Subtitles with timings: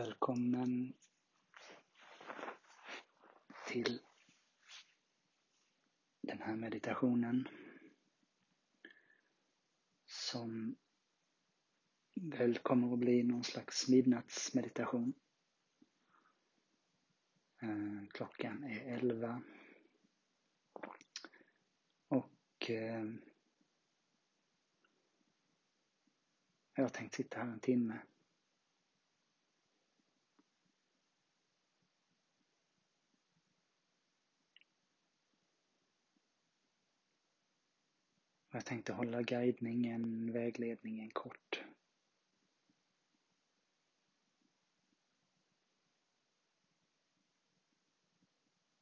[0.00, 0.92] Välkommen
[3.66, 4.00] till
[6.20, 7.48] den här meditationen
[10.06, 10.76] som
[12.14, 15.14] väl kommer att bli någon slags midnattsmeditation.
[17.62, 19.42] Eh, klockan är elva
[22.08, 23.04] och eh,
[26.74, 28.00] jag har tänkt sitta här en timme
[38.52, 41.64] Jag tänkte hålla guidningen, vägledningen kort.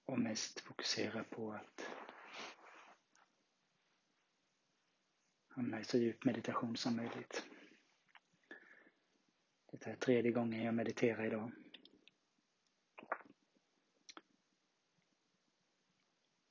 [0.04, 1.86] Och mest fokusera på att
[5.48, 7.44] hamna i så djup meditation som möjligt.
[9.70, 11.52] Det är tredje gången jag mediterar idag.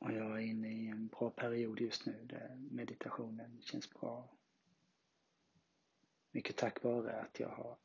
[0.08, 4.38] Och jag är inne i en bra period just nu där meditationen känns bra.
[6.31, 7.77] Mycket tack vare att jag har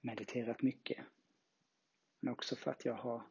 [0.00, 1.06] mediterat mycket.
[2.20, 3.22] Men också för att jag har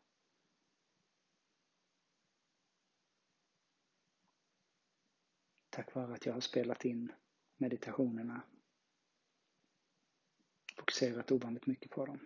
[5.70, 7.12] tack vare att jag har spelat in
[7.58, 8.42] meditationerna
[10.76, 12.20] fokuserat ovanligt mycket på dem.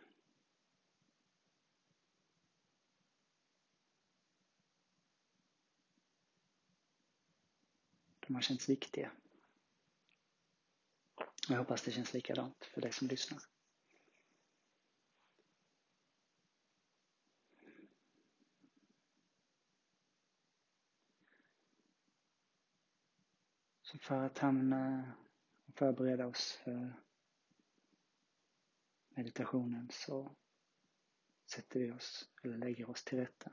[8.30, 9.12] De har känts viktiga.
[11.48, 13.40] Jag hoppas det känns likadant för dig som lyssnar.
[23.82, 25.14] Så för att hamna
[25.66, 26.94] och eh, förbereda oss för
[29.10, 30.36] meditationen så
[31.46, 33.52] sätter vi oss, eller lägger oss till rätta.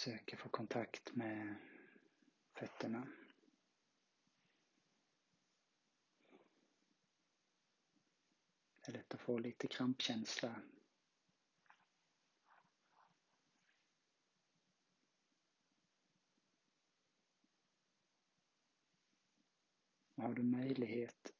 [0.00, 1.56] Försöker få kontakt med
[2.52, 3.08] fötterna.
[8.80, 10.62] Det är lätt att få lite krampkänsla.
[20.16, 21.32] Har du möjlighet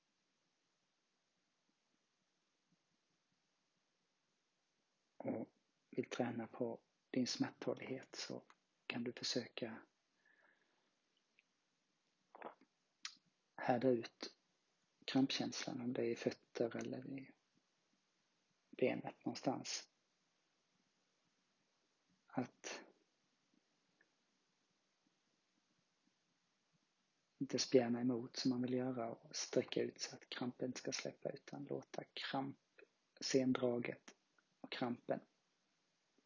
[5.16, 5.48] och
[5.90, 8.42] vill träna på din smärttålighet så
[8.86, 9.82] kan du försöka
[13.56, 14.34] härda ut
[15.04, 17.30] krampkänslan om det är i fötter eller i
[18.70, 19.88] benet någonstans.
[22.26, 22.80] Att
[27.38, 31.30] inte spjärna emot som man vill göra och sträcka ut så att krampen ska släppa
[31.30, 32.58] utan låta kramp,
[33.20, 34.16] sendraget
[34.60, 35.20] och krampen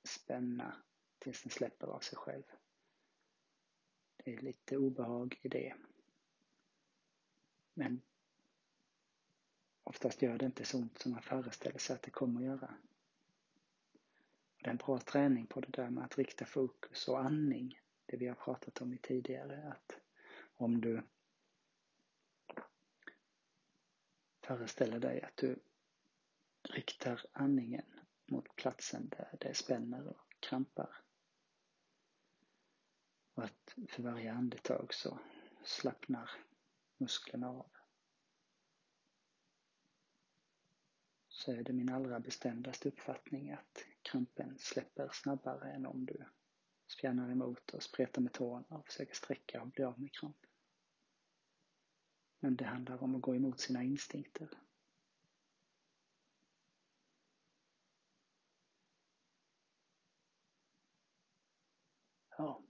[0.04, 0.82] spänna
[1.19, 2.42] tills den släpper av sig själv.
[4.16, 5.75] Det är lite obehag i det.
[7.75, 8.03] Men
[9.82, 12.75] oftast gör det inte så ont som man föreställer sig att det kommer att göra.
[14.56, 17.81] Det är en bra träning på det där med att rikta fokus och andning.
[18.06, 19.72] Det vi har pratat om i tidigare.
[19.72, 20.00] Att
[20.56, 21.03] om du
[24.43, 25.59] föreställer dig att du
[26.62, 27.94] riktar andningen
[28.27, 30.97] mot platsen där det spänner och krampar.
[33.35, 35.19] Och att för varje andetag så
[35.65, 36.31] slappnar
[36.97, 37.71] musklerna av.
[41.29, 46.25] Så är det min allra bestämdaste uppfattning att krampen släpper snabbare än om du
[46.87, 50.51] spjärnar emot och spretar med tårna och försöker sträcka och bli av med krampen.
[52.41, 54.49] Men det handlar om att gå emot sina instinkter.
[62.38, 62.62] Ja.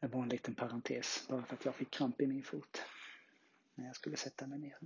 [0.00, 2.82] Det var en liten parentes bara för att jag fick kramp i min fot
[3.74, 4.78] när jag skulle sätta mig ner.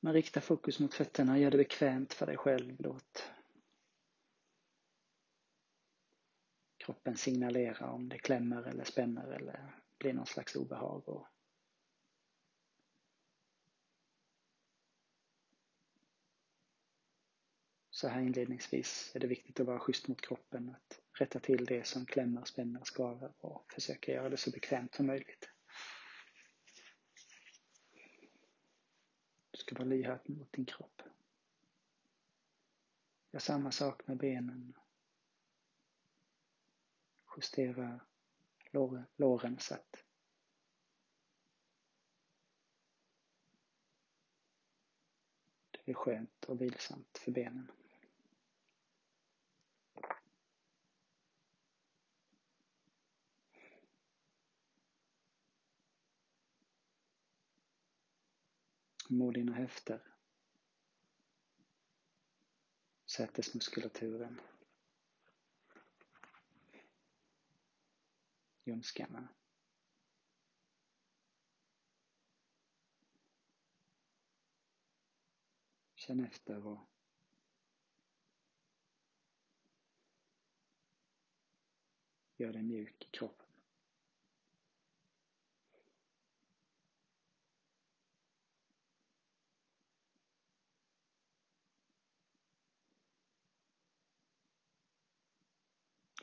[0.00, 2.76] Men rikta fokus mot fötterna, gör det bekvämt för dig själv.
[2.78, 3.30] Låt
[6.76, 11.08] kroppen signalera om det klämmer eller spänner eller blir någon slags obehag.
[11.08, 11.26] Och
[17.98, 21.86] så här inledningsvis är det viktigt att vara schysst mot kroppen, att rätta till det
[21.86, 25.50] som klämmer, spänner, skaver och försöka göra det så bekvämt som möjligt.
[29.50, 31.02] Du ska vara lyhörd mot din kropp.
[33.32, 34.74] Gör samma sak med benen.
[37.36, 38.00] Justera
[39.16, 40.04] låren så att
[45.72, 47.72] det är skönt och vilsamt för benen.
[59.10, 60.14] Må dina höfter.
[63.06, 64.40] Sätesmuskulaturen.
[68.64, 69.28] Ljumskarna.
[75.94, 76.90] Känn efter och
[82.36, 83.47] gör dig mjuk i kroppen.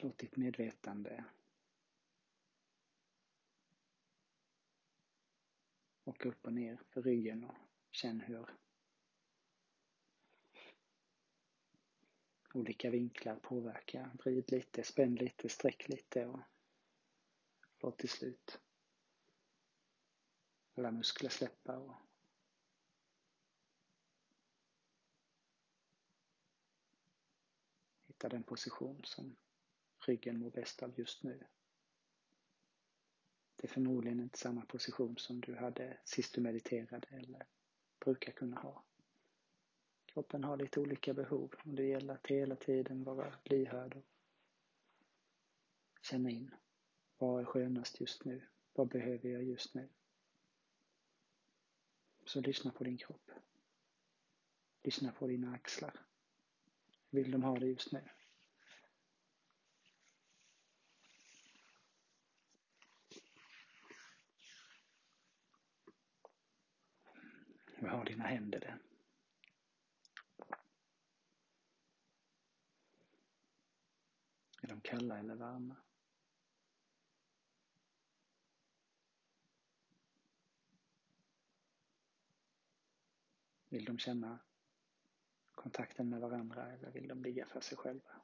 [0.06, 1.25] Låt ditt medvetande
[6.04, 7.56] åka upp och ner för ryggen och
[7.92, 8.50] känn hur
[12.54, 14.12] olika vinklar påverkar.
[14.24, 16.40] Vrid lite, spänn lite, sträck lite och
[17.80, 18.60] låt till slut
[20.75, 21.96] alla muskler släppa och
[28.07, 29.36] hitta den position som
[30.07, 31.44] ryggen mår bäst av just nu.
[33.56, 37.46] Det är förmodligen inte samma position som du hade sist du mediterade eller
[38.00, 38.84] brukar kunna ha.
[40.06, 44.06] Kroppen har lite olika behov och det gäller att hela tiden vara lyhörd och
[46.06, 46.56] känna in.
[47.18, 48.48] Vad är skönast just nu?
[48.74, 49.90] Vad behöver jag just nu?
[52.25, 53.31] Så lyssna på din kropp.
[54.84, 56.00] Lyssna på dina axlar.
[57.10, 58.10] Hur vill de ha det just nu?
[67.85, 68.79] Du har dina händer det?
[74.61, 75.75] Är de kalla eller varma?
[83.69, 84.39] Vill de känna
[85.51, 88.21] kontakten med varandra eller vill de ligga för sig själva?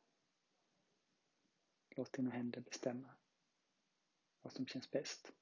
[1.89, 3.15] Låt dina händer bestämma
[4.41, 5.33] vad som känns bäst.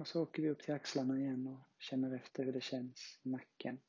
[0.00, 3.28] Och så åker vi upp till axlarna igen och känner efter hur det känns i
[3.28, 3.80] nacken.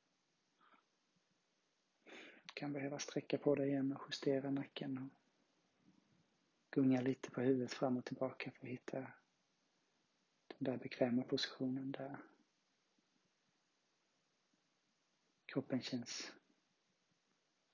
[2.45, 5.09] Du kan behöva sträcka på dig igen och justera nacken och
[6.69, 8.97] gunga lite på huvudet fram och tillbaka för att hitta
[10.47, 12.17] den där bekväma positionen där
[15.45, 16.31] kroppen känns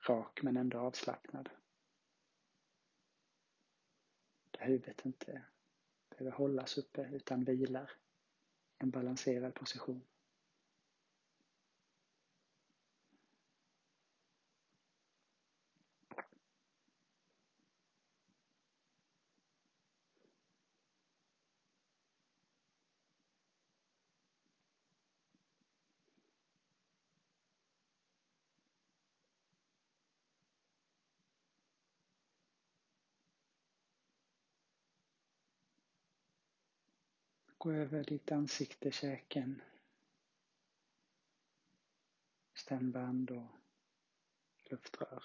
[0.07, 1.49] rak men ändå avslappnad.
[4.51, 5.45] Där huvudet inte
[6.09, 7.91] behöver hållas uppe utan vilar
[8.81, 10.03] en balanserad position.
[37.62, 39.62] Gå över ditt ansikte, käken,
[42.53, 43.48] stämband och
[44.70, 45.24] luftrör.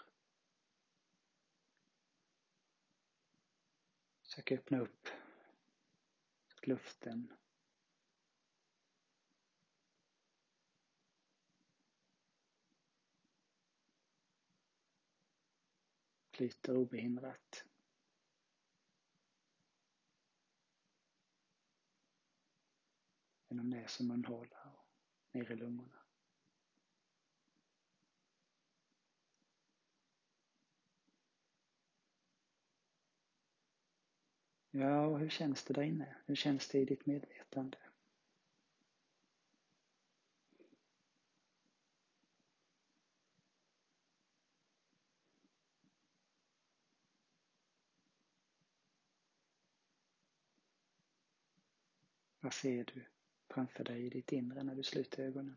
[4.22, 5.08] Försök öppna upp
[6.62, 7.32] luften.
[16.30, 17.64] Flyter obehindrat.
[23.56, 24.88] Genom näs och munhåla och
[25.32, 26.02] ner i lungorna.
[34.70, 36.16] Ja, och hur känns det där inne?
[36.26, 37.78] Hur känns det i ditt medvetande?
[52.40, 53.15] Vad ser du
[53.56, 55.56] framför dig i ditt inre när du sluter ögonen?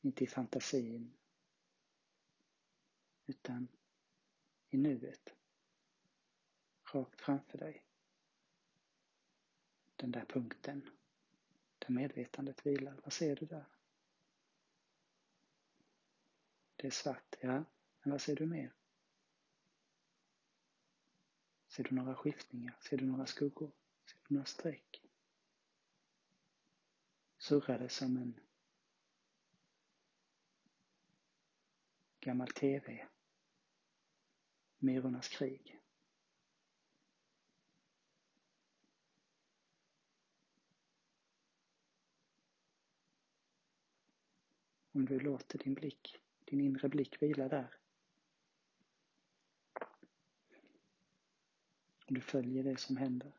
[0.00, 1.16] Inte i fantasin,
[3.26, 3.68] utan
[4.70, 5.34] i nuet.
[6.92, 7.84] Rakt framför dig.
[9.96, 10.90] Den där punkten
[11.78, 13.00] där medvetandet vilar.
[13.02, 13.66] Vad ser du där?
[16.76, 17.64] Det är svart, ja.
[18.02, 18.72] Men vad ser du mer?
[21.68, 22.76] Ser du några skiftningar?
[22.80, 23.70] Ser du några skuggor?
[24.04, 24.97] Ser du några streck?
[27.48, 28.40] Surrade som en
[32.20, 33.06] gammal TV?
[34.78, 35.80] Myrornas krig?
[44.92, 47.74] Om du låter din blick, din inre blick vila där
[52.06, 53.37] Om du följer det som händer.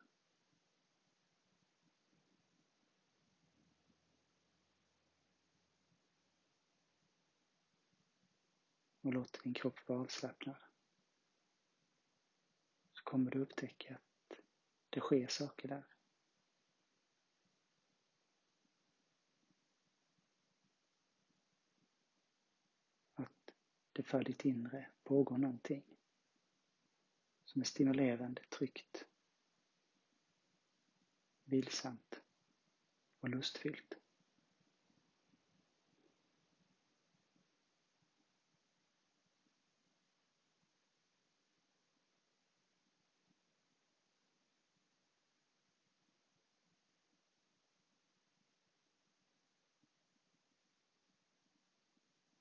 [9.00, 10.56] Och låter din kropp vara avslappnad.
[12.92, 14.40] Så kommer du upptäcka att
[14.90, 15.84] det sker saker där.
[23.14, 23.54] Att
[23.92, 25.98] det för ditt inre pågår någonting
[27.44, 29.06] som är stimulerande, tryggt,
[31.44, 32.20] vilsamt
[33.20, 33.94] och lustfyllt.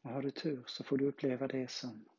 [0.09, 2.09] Och har du tur så får du uppleva det som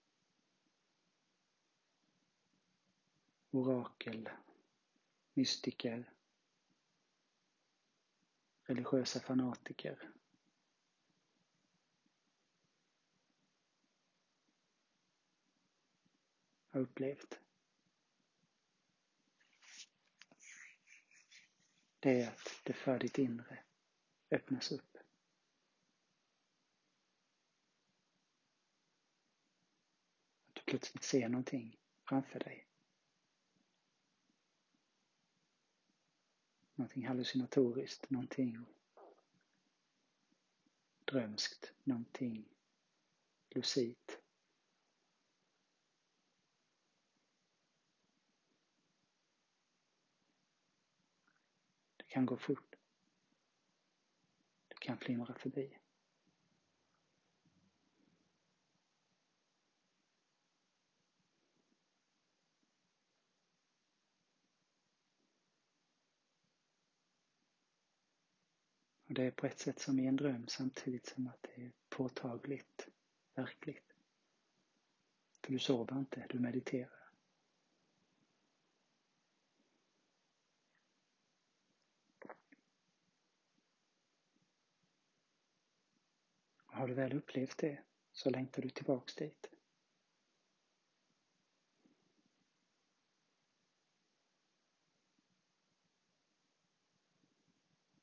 [3.50, 4.28] orakel,
[5.34, 6.12] mystiker,
[8.62, 10.10] religiösa fanatiker.
[16.70, 17.40] har upplevt.
[22.00, 23.64] Det är att det för ditt inre
[24.30, 24.90] öppnas upp.
[30.50, 31.76] Att du plötsligt ser någonting
[32.08, 32.66] framför dig.
[36.80, 38.66] någonting hallucinatoriskt, någonting
[41.04, 42.48] drömskt, någonting
[43.50, 43.96] lucid.
[51.96, 52.76] Det kan gå fort.
[54.68, 55.79] Det kan flimra förbi.
[69.10, 71.72] Och det är på ett sätt som i en dröm samtidigt som att det är
[71.88, 72.88] påtagligt,
[73.34, 73.94] verkligt.
[75.40, 77.10] För du sover inte, du mediterar.
[86.66, 87.78] Har du väl upplevt det
[88.12, 89.50] så längtar du tillbaks dit.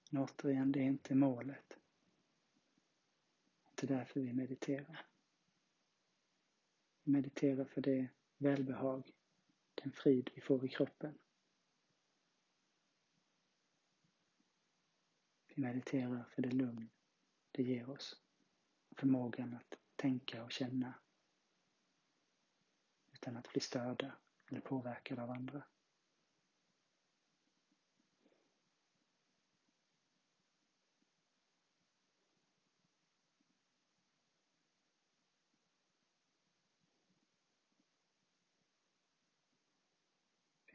[0.09, 1.77] Men återigen, det är inte målet.
[3.75, 5.05] Det är därför vi mediterar.
[7.03, 9.11] Vi mediterar för det välbehag,
[9.75, 11.17] den frid vi får i kroppen.
[15.47, 16.89] Vi mediterar för det lugn
[17.51, 18.21] det ger oss.
[18.91, 20.93] Förmågan att tänka och känna
[23.13, 25.63] utan att bli störda eller påverkade av andra.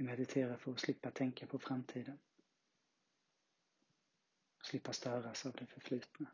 [0.02, 2.18] Vi mediterar för att slippa tänka på framtiden.
[4.62, 6.30] Slippa störas av det förflutna.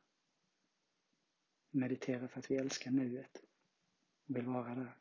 [1.71, 3.37] Vi mediterar för att vi älskar nuet
[4.27, 4.99] och vill vara där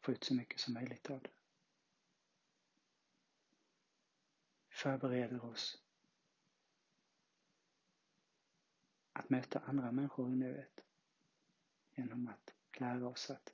[0.00, 1.30] få ut så mycket som möjligt av det.
[4.68, 5.82] Vi förbereder oss
[9.12, 10.84] att möta andra människor i nuet
[11.94, 13.52] genom att lära oss att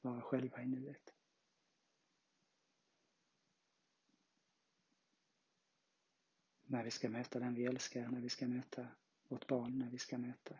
[0.00, 1.14] vara själva i nuet.
[6.70, 8.88] När vi ska möta den vi älskar, när vi ska möta
[9.28, 10.58] vårt barn, när vi ska möta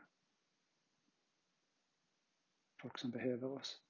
[2.76, 3.82] folk som behöver oss.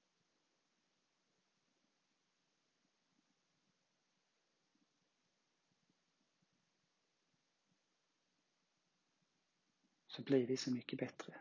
[10.07, 11.41] Så blir vi så mycket bättre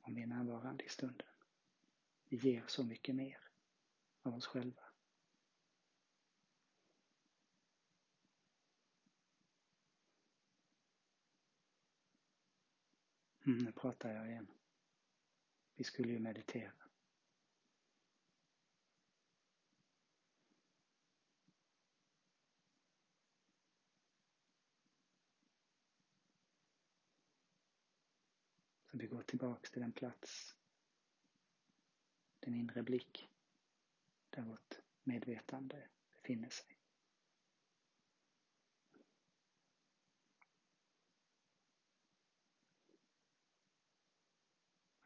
[0.00, 1.28] om vi är närvarande i stunden.
[2.24, 3.38] Vi ger så mycket mer
[4.22, 4.87] av oss själva.
[13.48, 14.46] Mm, nu pratar jag igen.
[15.74, 16.72] Vi skulle ju meditera.
[28.90, 30.56] Så vi går tillbaks till den plats,
[32.40, 33.28] den inre blick,
[34.30, 36.77] där vårt medvetande befinner sig.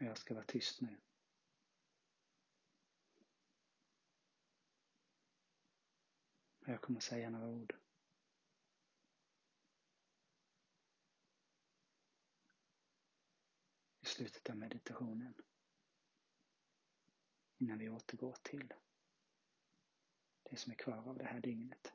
[0.02, 1.00] Och jag ska vara tyst nu.
[6.66, 7.76] Jag kommer säga några ord.
[14.00, 15.34] I slutet av meditationen.
[17.58, 18.74] Innan vi återgår till
[20.42, 21.92] det som är kvar av det här dygnet.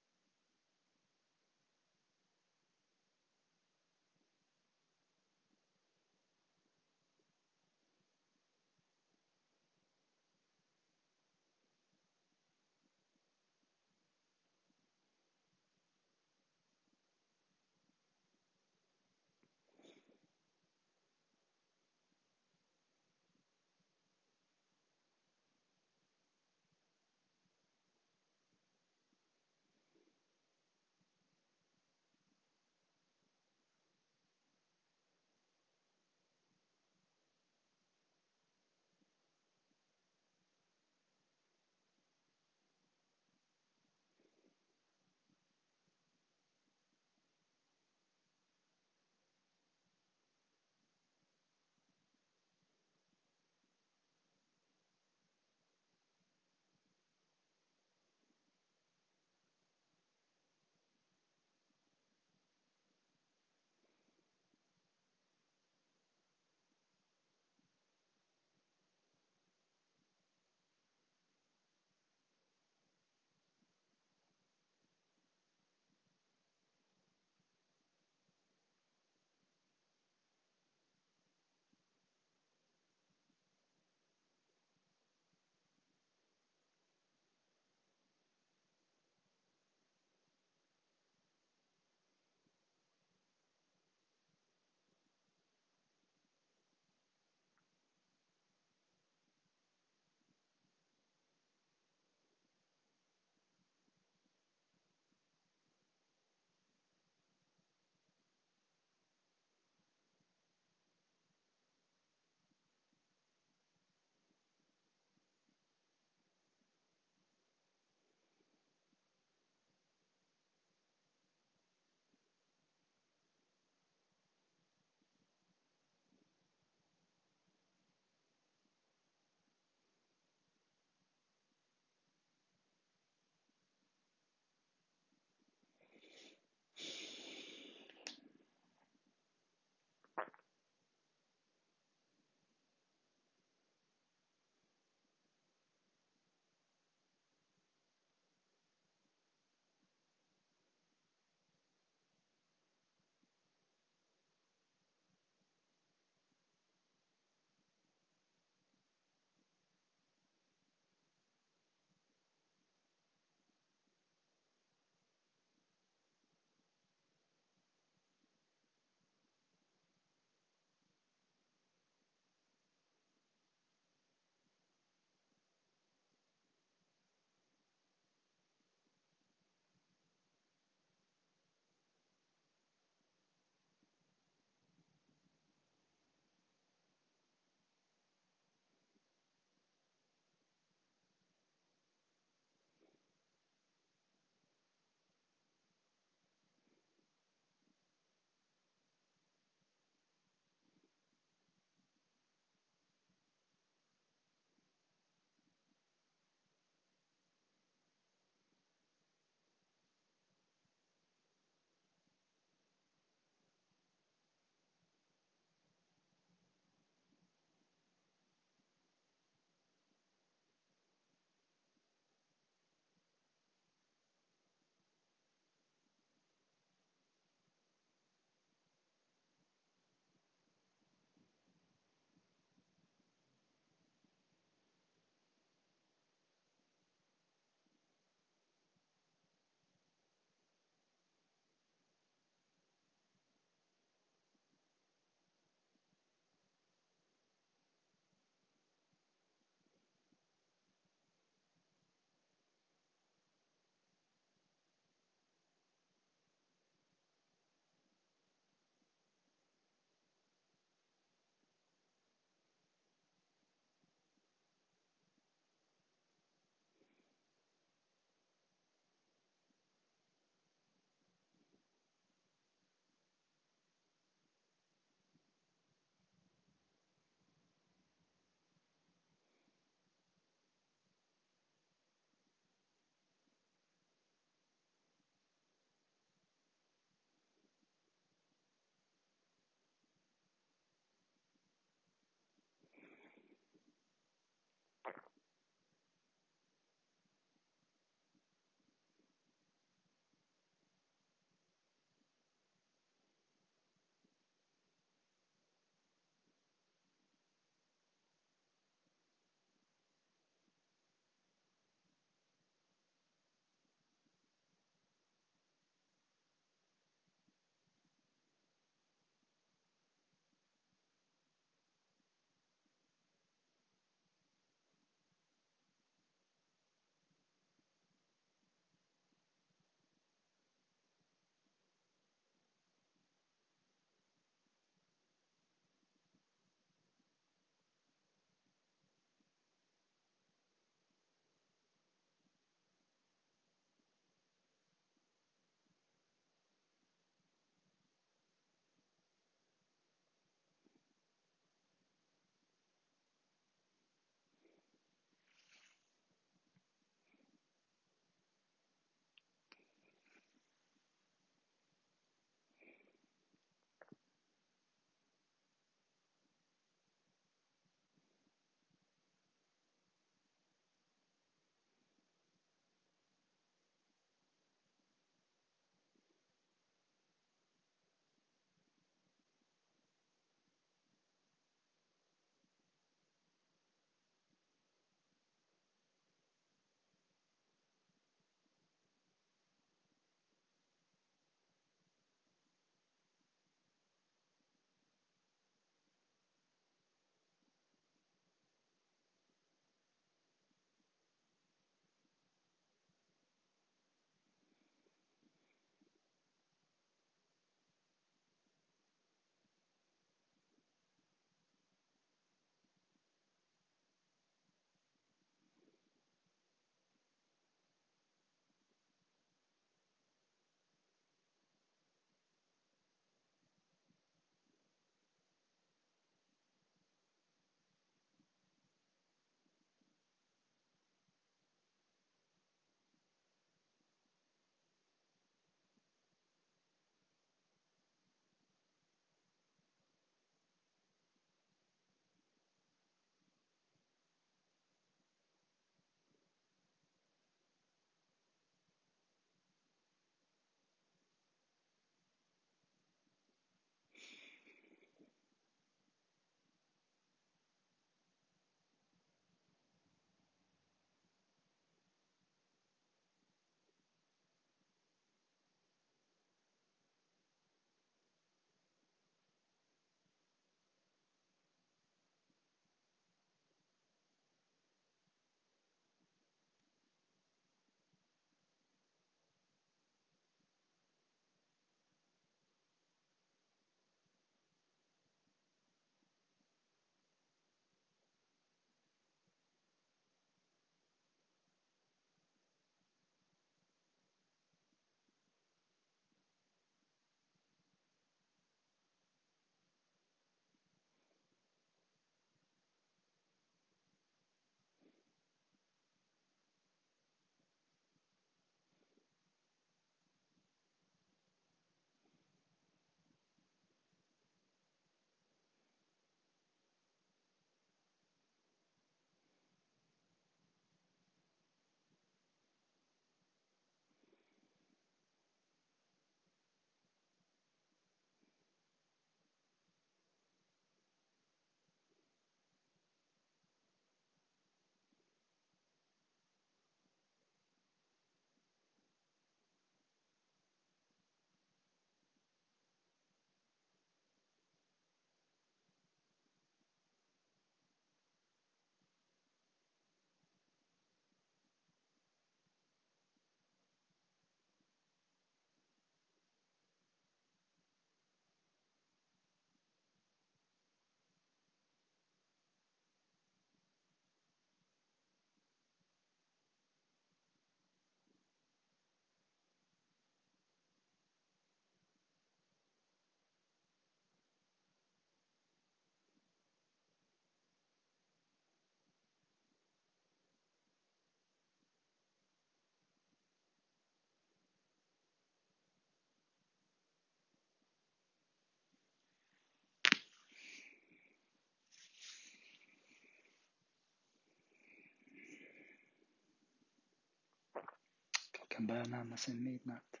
[598.58, 600.00] Klockan börjar närma sig midnatt.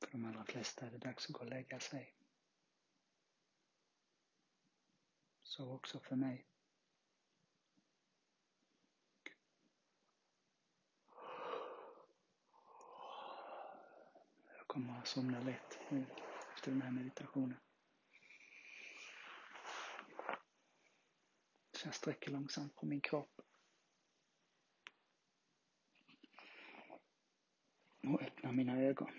[0.00, 2.14] För de allra flesta är det dags att gå och lägga sig.
[5.42, 6.55] Så också för mig.
[14.76, 16.06] Kommer att somna lätt nu
[16.54, 17.58] efter den här meditationen.
[21.72, 23.40] Så jag sträcker långsamt på min kropp.
[28.02, 29.10] Och öppnar mina ögon.